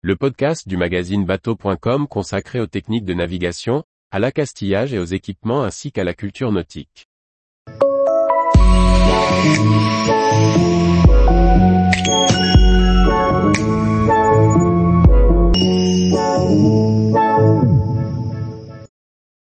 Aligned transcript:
le 0.00 0.14
podcast 0.14 0.68
du 0.68 0.76
magazine 0.76 1.24
bateau.com 1.24 2.06
consacré 2.06 2.60
aux 2.60 2.68
techniques 2.68 3.04
de 3.04 3.14
navigation, 3.14 3.82
à 4.12 4.20
l'accastillage 4.20 4.94
et 4.94 4.98
aux 5.00 5.04
équipements 5.04 5.64
ainsi 5.64 5.90
qu'à 5.90 6.04
la 6.04 6.14
culture 6.14 6.52
nautique. 6.52 7.08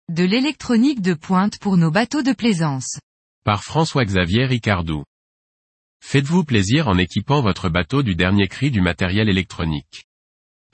De 0.09 0.23
l'électronique 0.23 1.01
de 1.01 1.15
pointe 1.15 1.57
pour 1.57 1.75
nos 1.77 1.89
bateaux 1.89 2.21
de 2.21 2.33
plaisance. 2.33 2.99
Par 3.43 3.63
François-Xavier 3.63 4.45
Ricardou. 4.45 5.05
Faites-vous 6.03 6.43
plaisir 6.43 6.87
en 6.87 6.99
équipant 6.99 7.41
votre 7.41 7.69
bateau 7.69 8.03
du 8.03 8.13
dernier 8.13 8.47
cri 8.47 8.69
du 8.69 8.81
matériel 8.81 9.27
électronique. 9.27 10.05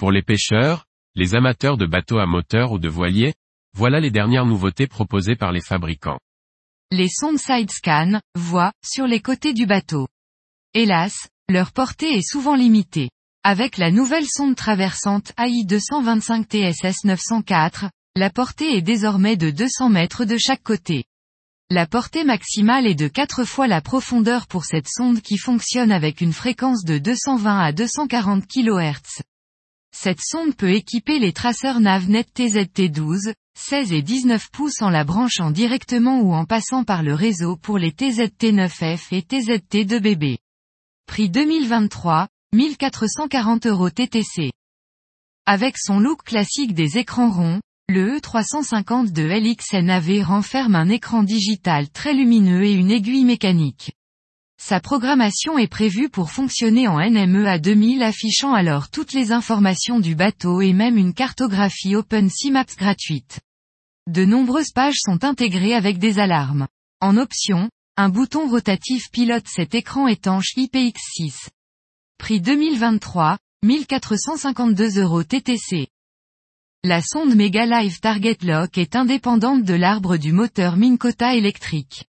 Pour 0.02 0.12
les 0.12 0.24
pêcheurs, 0.24 0.88
les 1.14 1.36
amateurs 1.36 1.78
de 1.78 1.86
bateaux 1.86 2.18
à 2.18 2.26
moteur 2.26 2.72
ou 2.72 2.80
de 2.80 2.90
voiliers, 2.90 3.36
voilà 3.78 4.00
les 4.00 4.10
dernières 4.10 4.48
nouveautés 4.48 4.88
proposées 4.88 5.36
par 5.36 5.52
les 5.52 5.62
fabricants. 5.62 6.18
Les 6.90 7.08
sondes 7.08 7.38
side 7.38 7.70
scan, 7.70 8.20
voient, 8.34 8.74
sur 8.84 9.06
les 9.06 9.20
côtés 9.20 9.54
du 9.54 9.68
bateau. 9.68 10.08
Hélas, 10.74 11.30
leur 11.50 11.72
portée 11.72 12.18
est 12.18 12.28
souvent 12.28 12.56
limitée. 12.56 13.12
Avec 13.44 13.78
la 13.78 13.92
nouvelle 13.92 14.26
sonde 14.26 14.56
traversante 14.56 15.34
AI 15.38 15.66
225 15.66 16.48
TSS 16.48 17.04
904, 17.04 17.86
la 18.16 18.32
portée 18.32 18.76
est 18.78 18.82
désormais 18.82 19.38
de 19.38 19.52
200 19.52 19.90
mètres 19.90 20.26
de 20.26 20.38
chaque 20.40 20.64
côté. 20.64 21.04
La 21.70 21.86
portée 21.86 22.24
maximale 22.24 22.88
est 22.88 22.96
de 22.96 23.08
4 23.08 23.44
fois 23.44 23.68
la 23.68 23.82
profondeur 23.82 24.48
pour 24.48 24.66
cette 24.66 24.90
sonde 24.90 25.22
qui 25.22 25.38
fonctionne 25.38 25.92
avec 25.92 26.22
une 26.22 26.34
fréquence 26.34 26.86
de 26.86 26.98
220 26.98 27.60
à 27.60 27.72
240 27.72 28.48
kHz. 28.48 29.22
Cette 29.94 30.22
sonde 30.22 30.56
peut 30.56 30.72
équiper 30.72 31.20
les 31.20 31.34
traceurs 31.34 31.80
Navnet 31.80 32.26
TZT12, 32.36 33.34
16 33.56 33.92
et 33.92 34.02
19 34.02 34.50
pouces 34.52 34.82
en 34.82 34.90
la 34.90 35.04
branchant 35.04 35.52
directement 35.52 36.22
ou 36.22 36.34
en 36.34 36.46
passant 36.46 36.84
par 36.84 37.04
le 37.04 37.14
réseau 37.14 37.58
pour 37.58 37.78
les 37.78 37.92
TZT9F 37.92 39.08
et 39.12 39.22
TZT2BB. 39.22 40.38
Prix 41.08 41.30
2023, 41.30 42.28
1440 42.54 43.68
euros 43.68 43.90
TTC. 43.90 44.52
Avec 45.46 45.78
son 45.78 46.00
look 46.00 46.24
classique 46.24 46.74
des 46.74 46.98
écrans 46.98 47.30
ronds, 47.30 47.60
le 47.90 48.18
E350 48.18 49.12
de 49.12 49.24
LXNAV 49.24 50.24
renferme 50.24 50.76
un 50.76 50.88
écran 50.88 51.24
digital 51.24 51.90
très 51.90 52.14
lumineux 52.14 52.64
et 52.64 52.72
une 52.72 52.92
aiguille 52.92 53.26
mécanique. 53.26 53.92
Sa 54.64 54.80
programmation 54.80 55.58
est 55.58 55.68
prévue 55.68 56.08
pour 56.08 56.30
fonctionner 56.30 56.88
en 56.88 57.00
NMEA 57.00 57.58
2000 57.58 58.04
affichant 58.04 58.54
alors 58.54 58.92
toutes 58.92 59.12
les 59.12 59.32
informations 59.32 60.00
du 60.00 60.14
bateau 60.14 60.62
et 60.62 60.72
même 60.72 60.98
une 60.98 61.16
cartographie 61.16 61.96
OpenSeaMaps 61.96 62.76
gratuite. 62.76 63.40
De 64.08 64.24
nombreuses 64.24 64.72
pages 64.72 65.00
sont 65.00 65.24
intégrées 65.24 65.74
avec 65.74 65.98
des 65.98 66.20
alarmes. 66.20 66.68
En 67.02 67.18
option, 67.18 67.72
un 67.98 68.10
bouton 68.10 68.48
rotatif 68.48 69.10
pilote 69.12 69.48
cet 69.48 69.74
écran 69.74 70.08
étanche 70.08 70.54
IPX6. 70.56 71.50
Prix 72.20 72.40
2023, 72.40 73.40
1452 73.64 75.02
euros 75.02 75.24
TTC. 75.24 75.88
La 76.84 77.02
sonde 77.02 77.36
Mega 77.36 77.66
Live 77.66 78.00
Target 78.00 78.38
Lock 78.44 78.78
est 78.78 78.96
indépendante 78.96 79.64
de 79.64 79.74
l'arbre 79.74 80.18
du 80.18 80.32
moteur 80.32 80.78
Minkota 80.78 81.34
électrique. 81.34 82.06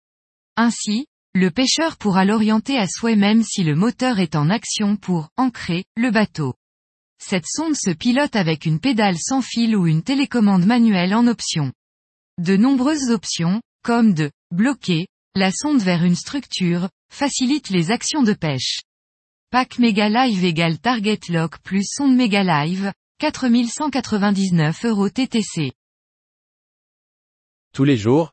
Ainsi, 0.57 1.07
le 1.37 1.51
pêcheur 1.51 1.99
pourra 1.99 2.25
l'orienter 2.25 2.79
à 2.79 2.87
souhait 2.89 3.15
même 3.15 3.43
si 3.43 3.63
le 3.63 3.75
moteur 3.75 4.21
est 4.21 4.37
en 4.37 4.49
action 4.49 4.97
pour 4.97 5.29
ancrer 5.37 5.85
le 5.95 6.11
bateau. 6.11 6.55
Cette 7.19 7.45
sonde 7.47 7.77
se 7.77 7.91
pilote 7.91 8.37
avec 8.37 8.65
une 8.65 8.81
pédale 8.81 9.19
sans 9.19 9.43
fil 9.43 9.77
ou 9.77 9.87
une 9.87 10.03
télécommande 10.03 10.65
manuelle 10.65 11.15
en 11.15 11.27
option. 11.27 11.75
De 12.39 12.57
nombreuses 12.57 13.11
options, 13.11 13.61
comme 13.83 14.15
de 14.15 14.31
bloquer 14.51 15.09
la 15.35 15.51
sonde 15.53 15.83
vers 15.83 16.05
une 16.05 16.17
structure, 16.17 16.89
facilitent 17.13 17.69
les 17.69 17.91
actions 17.91 18.23
de 18.23 18.33
pêche. 18.33 18.81
Pack 19.51 19.79
Mega 19.79 20.09
Live 20.09 20.43
égale 20.43 20.79
Target 20.79 21.21
Lock 21.29 21.59
plus 21.59 21.85
sonde 21.85 22.17
Mega 22.17 22.45
Live, 22.45 22.95
4199 23.19 24.87
euros 24.87 25.11
TTC. 25.11 25.73
Tous 27.75 27.85
les 27.85 27.99
jours, 27.99 28.33